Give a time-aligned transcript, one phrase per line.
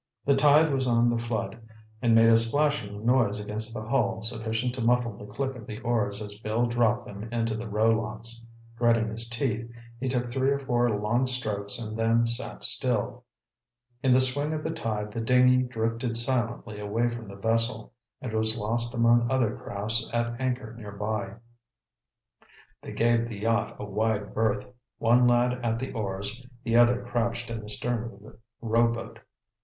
[0.25, 1.59] The tide was on the flood
[2.01, 5.77] and made a splashing noise against the hull sufficient to muffle the click of the
[5.81, 8.41] oars as Bill dropped them into the row locks.
[8.75, 9.69] Gritting his teeth,
[9.99, 13.25] he took three or four long strokes and then sat still.
[14.01, 17.93] In the swing of the tide the dinghy drifted silently away from the vessel,
[18.23, 21.35] and was lost among other crafts at anchor nearby.
[22.81, 24.65] They gave the yacht a wide berth,
[24.97, 29.19] one lad at the oars, the other crouched in the stern of the rowboat.